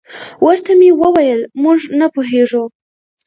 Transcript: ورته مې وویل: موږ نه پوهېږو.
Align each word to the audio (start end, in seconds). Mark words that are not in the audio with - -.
ورته 0.45 0.71
مې 0.79 0.89
وویل: 1.01 1.41
موږ 1.63 1.79
نه 1.99 2.07
پوهېږو. 2.13 2.63